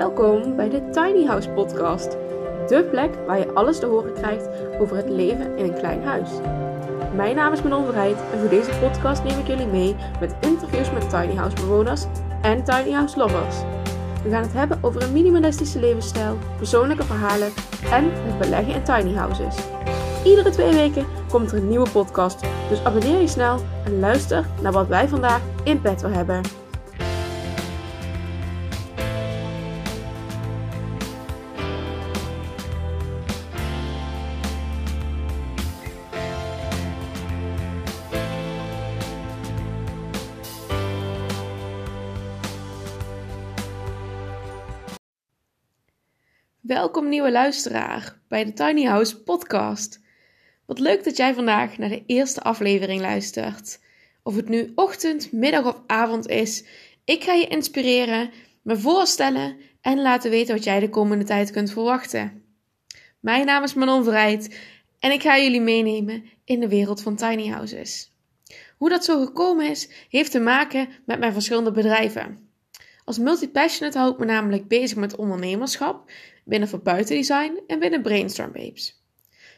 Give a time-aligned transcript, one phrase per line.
[0.00, 2.10] Welkom bij de Tiny House Podcast.
[2.66, 6.30] De plek waar je alles te horen krijgt over het leven in een klein huis.
[7.14, 10.92] Mijn naam is Manon Verheid en voor deze podcast neem ik jullie mee met interviews
[10.92, 12.04] met Tiny House bewoners
[12.42, 13.56] en Tiny House lovers.
[14.22, 17.52] We gaan het hebben over een minimalistische levensstijl, persoonlijke verhalen
[17.90, 19.56] en het beleggen in tiny houses.
[20.24, 24.72] Iedere twee weken komt er een nieuwe podcast, dus abonneer je snel en luister naar
[24.72, 26.59] wat wij vandaag in petto hebben.
[46.70, 50.00] Welkom nieuwe luisteraar bij de Tiny House podcast.
[50.66, 53.80] Wat leuk dat jij vandaag naar de eerste aflevering luistert.
[54.22, 56.64] Of het nu ochtend, middag of avond is,
[57.04, 58.30] ik ga je inspireren,
[58.62, 62.44] me voorstellen en laten weten wat jij de komende tijd kunt verwachten.
[63.20, 64.58] Mijn naam is Manon Vrijt
[64.98, 68.12] en ik ga jullie meenemen in de wereld van tiny houses.
[68.76, 72.48] Hoe dat zo gekomen is, heeft te maken met mijn verschillende bedrijven.
[73.04, 76.10] Als multipassionate hou ik me namelijk bezig met ondernemerschap
[76.50, 79.02] binnen voor buitendesign en binnen Brainstorm Babes.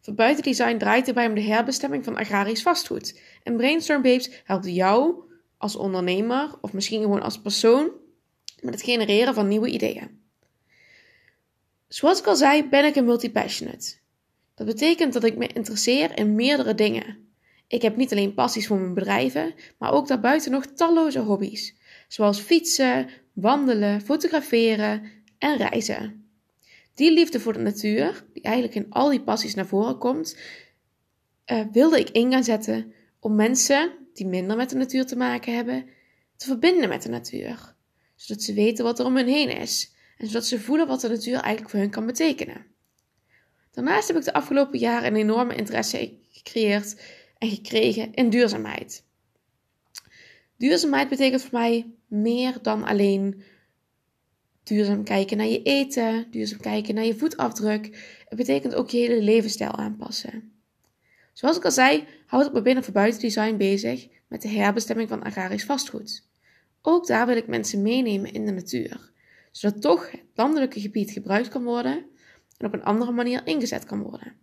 [0.00, 3.20] Voor buitendesign draait erbij om de herbestemming van agrarisch vastgoed.
[3.42, 5.14] En Brainstorm Babes helpt jou
[5.56, 7.90] als ondernemer of misschien gewoon als persoon
[8.60, 10.20] met het genereren van nieuwe ideeën.
[11.88, 13.96] Zoals ik al zei, ben ik een multipassionate.
[14.54, 17.26] Dat betekent dat ik me interesseer in meerdere dingen.
[17.66, 21.74] Ik heb niet alleen passies voor mijn bedrijven, maar ook daarbuiten nog talloze hobby's,
[22.08, 25.02] zoals fietsen, wandelen, fotograferen
[25.38, 26.27] en reizen.
[26.98, 30.36] Die liefde voor de natuur, die eigenlijk in al die passies naar voren komt,
[31.46, 35.54] uh, wilde ik in gaan zetten om mensen die minder met de natuur te maken
[35.54, 35.86] hebben,
[36.36, 37.74] te verbinden met de natuur.
[38.16, 41.08] Zodat ze weten wat er om hen heen is en zodat ze voelen wat de
[41.08, 42.66] natuur eigenlijk voor hen kan betekenen.
[43.70, 47.02] Daarnaast heb ik de afgelopen jaren een enorme interesse gecreëerd
[47.38, 49.04] en gekregen in duurzaamheid.
[50.56, 53.42] Duurzaamheid betekent voor mij meer dan alleen
[54.68, 57.84] duurzaam kijken naar je eten, duurzaam kijken naar je voetafdruk.
[58.28, 60.52] Het betekent ook je hele levensstijl aanpassen.
[61.32, 65.22] Zoals ik al zei, houd ik me binnen voor buitendesign bezig met de herbestemming van
[65.22, 66.26] agrarisch vastgoed.
[66.82, 69.12] Ook daar wil ik mensen meenemen in de natuur,
[69.50, 72.04] zodat toch het landelijke gebied gebruikt kan worden
[72.56, 74.36] en op een andere manier ingezet kan worden.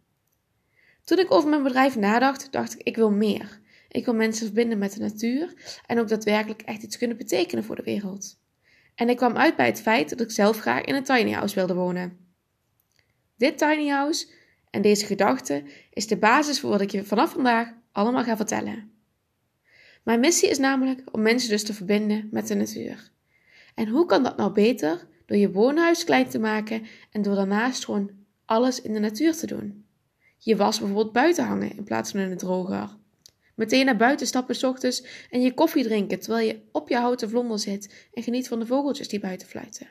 [1.04, 3.60] Toen ik over mijn bedrijf nadacht, dacht ik: ik wil meer.
[3.90, 5.54] Ik wil mensen verbinden met de natuur
[5.86, 8.38] en ook daadwerkelijk echt iets kunnen betekenen voor de wereld.
[8.96, 11.56] En ik kwam uit bij het feit dat ik zelf graag in een tiny house
[11.56, 12.18] wilde wonen.
[13.38, 14.28] Dit tiny house
[14.70, 15.64] en deze gedachte
[15.94, 18.92] is de basis voor wat ik je vanaf vandaag allemaal ga vertellen.
[20.04, 23.12] Mijn missie is namelijk om mensen dus te verbinden met de natuur.
[23.76, 27.86] En hoe kan dat nou beter door je woonhuis klein te maken en door daarnaast
[27.86, 28.12] gewoon
[28.46, 29.86] alles in de natuur te doen?
[30.38, 32.90] Je was bijvoorbeeld buiten hangen in plaats van in de droger.
[33.56, 37.30] Meteen naar buiten stappen s ochtends en je koffie drinken terwijl je op je houten
[37.30, 39.88] vlonder zit en geniet van de vogeltjes die buiten fluiten.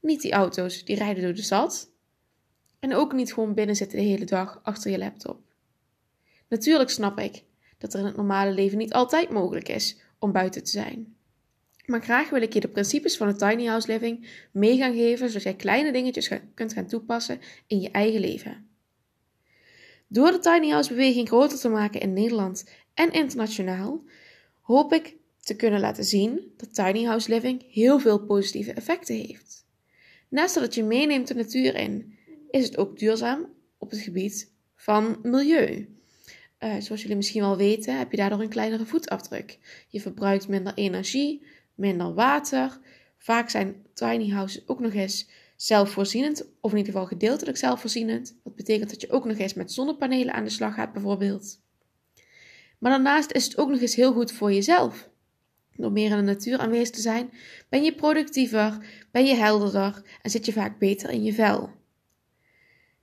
[0.00, 1.90] Niet die auto's die rijden door de stad.
[2.78, 5.40] En ook niet gewoon binnen zitten de hele dag achter je laptop.
[6.48, 7.42] Natuurlijk snap ik
[7.78, 11.16] dat er in het normale leven niet altijd mogelijk is om buiten te zijn.
[11.86, 15.42] Maar graag wil ik je de principes van de tiny house living mee geven, zodat
[15.42, 18.69] jij kleine dingetjes kunt gaan toepassen in je eigen leven.
[20.12, 24.02] Door de tiny house beweging groter te maken in Nederland en internationaal,
[24.60, 29.66] hoop ik te kunnen laten zien dat tiny house living heel veel positieve effecten heeft.
[30.28, 32.18] Naast dat je meeneemt de natuur in,
[32.50, 33.46] is het ook duurzaam
[33.78, 35.88] op het gebied van milieu.
[36.60, 39.58] Uh, zoals jullie misschien wel weten, heb je daardoor een kleinere voetafdruk.
[39.88, 41.42] Je verbruikt minder energie,
[41.74, 42.78] minder water.
[43.18, 45.28] Vaak zijn tiny houses ook nog eens
[45.62, 48.36] zelfvoorzienend, of in ieder geval gedeeltelijk zelfvoorzienend.
[48.44, 51.60] Dat betekent dat je ook nog eens met zonnepanelen aan de slag gaat, bijvoorbeeld.
[52.78, 55.08] Maar daarnaast is het ook nog eens heel goed voor jezelf.
[55.76, 57.30] Door meer in de natuur aanwezig te zijn,
[57.68, 61.70] ben je productiever, ben je helderder en zit je vaak beter in je vel.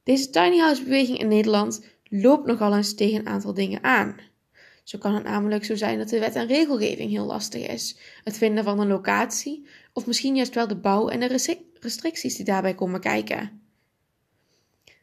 [0.04, 4.20] Deze tiny house beweging in Nederland loopt nogal eens tegen een aantal dingen aan.
[4.84, 8.38] Zo kan het namelijk zo zijn dat de wet en regelgeving heel lastig is, het
[8.38, 11.28] vinden van een locatie of misschien juist wel de bouw en de
[11.80, 13.62] restricties die daarbij komen kijken.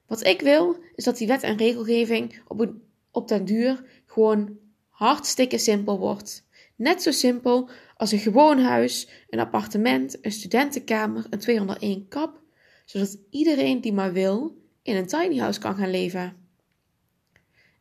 [0.06, 2.72] Wat ik wil, is dat die wet en regelgeving op,
[3.10, 6.46] op den duur gewoon hartstikke simpel wordt.
[6.76, 12.40] Net zo simpel als een gewoon huis, een appartement, een studentenkamer, een 201 kap,
[12.84, 16.36] zodat iedereen die maar wil in een tiny house kan gaan leven.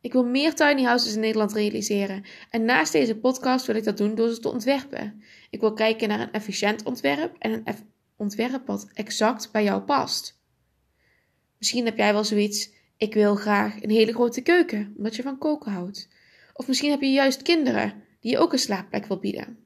[0.00, 3.96] Ik wil meer tiny houses in Nederland realiseren en naast deze podcast wil ik dat
[3.96, 5.22] doen door ze te ontwerpen.
[5.50, 7.64] Ik wil kijken naar een efficiënt ontwerp en een
[8.24, 10.38] ontwerp wat exact bij jou past.
[11.58, 15.38] Misschien heb jij wel zoiets, ik wil graag een hele grote keuken, omdat je van
[15.38, 16.08] koken houdt.
[16.52, 19.58] Of misschien heb je juist kinderen die je ook een slaapplek wil bieden.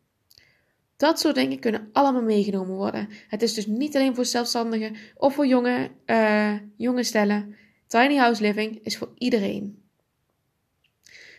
[0.97, 3.09] Dat soort dingen kunnen allemaal meegenomen worden.
[3.29, 7.57] Het is dus niet alleen voor zelfstandigen of voor jonge, uh, jonge stellen.
[7.87, 9.83] Tiny house living is voor iedereen.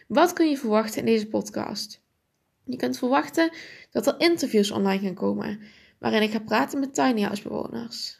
[0.07, 2.01] Wat kun je verwachten in deze podcast?
[2.63, 3.51] Je kunt verwachten
[3.91, 5.59] dat er interviews online gaan komen,
[5.99, 8.19] waarin ik ga praten met tiny house bewoners.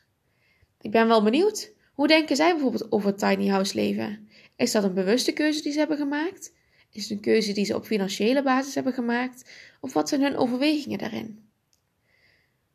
[0.81, 4.29] Ik ben wel benieuwd, hoe denken zij bijvoorbeeld over tiny house leven?
[4.55, 6.53] Is dat een bewuste keuze die ze hebben gemaakt?
[6.91, 9.49] Is het een keuze die ze op financiële basis hebben gemaakt?
[9.81, 11.49] Of wat zijn hun overwegingen daarin?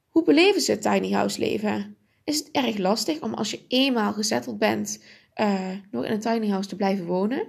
[0.09, 1.97] Hoe beleven ze het tiny house leven?
[2.25, 5.03] Is het erg lastig om als je eenmaal gezetteld bent
[5.37, 7.47] uh, nog in een tiny house te blijven wonen?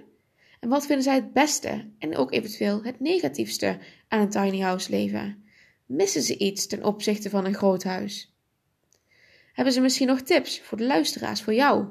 [0.59, 4.89] En wat vinden zij het beste en ook eventueel het negatiefste aan een tiny house
[4.89, 5.44] leven?
[5.85, 8.33] Missen ze iets ten opzichte van een groot huis?
[9.53, 11.85] Hebben ze misschien nog tips voor de luisteraars, voor jou,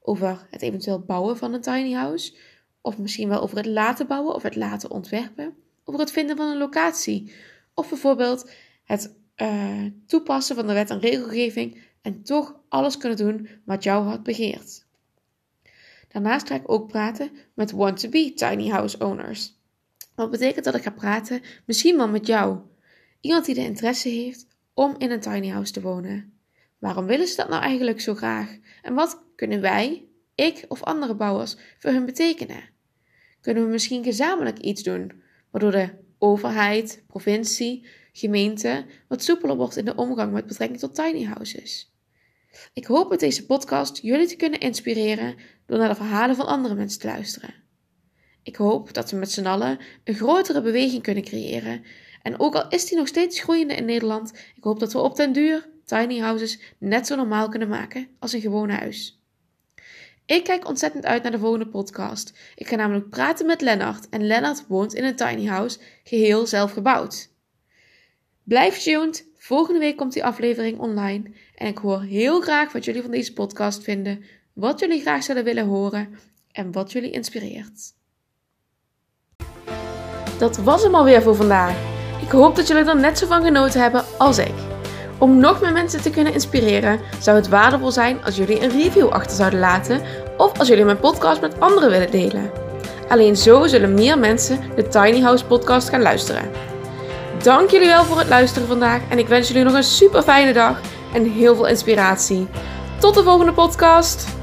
[0.00, 2.36] over het eventueel bouwen van een tiny house?
[2.80, 5.56] Of misschien wel over het laten bouwen of het laten ontwerpen?
[5.84, 7.32] Over het vinden van een locatie?
[7.74, 8.50] Of bijvoorbeeld
[8.84, 14.02] het uh, toepassen van de wet en regelgeving en toch alles kunnen doen wat jouw
[14.02, 14.84] hart begeert?
[16.08, 19.54] Daarnaast ga ik ook praten met want-to-be tiny house owners.
[20.14, 22.58] Wat betekent dat ik ga praten, misschien wel met jou.
[23.22, 26.38] Iemand die de interesse heeft om in een tiny house te wonen.
[26.78, 28.58] Waarom willen ze dat nou eigenlijk zo graag?
[28.82, 32.62] En wat kunnen wij, ik of andere bouwers, voor hun betekenen?
[33.40, 39.84] Kunnen we misschien gezamenlijk iets doen, waardoor de overheid, provincie, gemeente wat soepeler wordt in
[39.84, 41.92] de omgang met betrekking tot tiny houses?
[42.72, 45.36] Ik hoop met deze podcast jullie te kunnen inspireren
[45.66, 47.54] door naar de verhalen van andere mensen te luisteren.
[48.42, 51.84] Ik hoop dat we met z'n allen een grotere beweging kunnen creëren.
[52.22, 55.16] En ook al is die nog steeds groeiende in Nederland, ik hoop dat we op
[55.16, 59.20] den duur tiny houses net zo normaal kunnen maken als een gewoon huis.
[60.26, 62.38] Ik kijk ontzettend uit naar de volgende podcast.
[62.54, 66.72] Ik ga namelijk praten met Lennart en Lennart woont in een tiny house, geheel zelf
[66.72, 67.30] gebouwd.
[68.42, 73.02] Blijf tuned, volgende week komt die aflevering online en ik hoor heel graag wat jullie
[73.02, 76.18] van deze podcast vinden, wat jullie graag zouden willen horen
[76.52, 77.92] en wat jullie inspireert.
[80.38, 81.91] Dat was hem alweer voor vandaag.
[82.22, 84.52] Ik hoop dat jullie er net zo van genoten hebben als ik.
[85.18, 89.08] Om nog meer mensen te kunnen inspireren, zou het waardevol zijn als jullie een review
[89.08, 90.00] achter zouden laten
[90.36, 92.50] of als jullie mijn podcast met anderen willen delen.
[93.08, 96.50] Alleen zo zullen meer mensen de Tiny House podcast gaan luisteren.
[97.42, 100.52] Dank jullie wel voor het luisteren vandaag en ik wens jullie nog een super fijne
[100.52, 100.80] dag
[101.12, 102.48] en heel veel inspiratie.
[102.98, 104.41] Tot de volgende podcast!